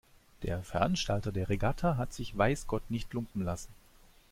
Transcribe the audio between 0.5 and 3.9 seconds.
Veranstalter der Regatta hat sich weiß Gott nicht lumpen lassen.